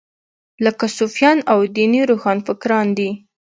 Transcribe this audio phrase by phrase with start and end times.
[0.65, 3.09] لکه صوفیان او دیني روښانفکران دي.